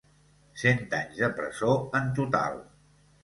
[0.61, 2.57] Cent anys de presó en total.